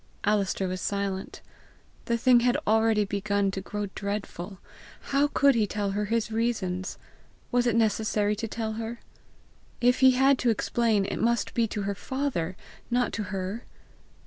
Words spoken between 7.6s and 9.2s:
it necessary to tell her?